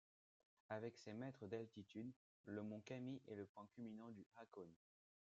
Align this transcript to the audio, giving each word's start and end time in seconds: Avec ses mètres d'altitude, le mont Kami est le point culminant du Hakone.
Avec 0.69 0.97
ses 0.97 1.13
mètres 1.13 1.45
d'altitude, 1.45 2.11
le 2.45 2.63
mont 2.63 2.81
Kami 2.81 3.21
est 3.27 3.35
le 3.35 3.45
point 3.45 3.67
culminant 3.67 4.09
du 4.09 4.25
Hakone. 4.37 4.73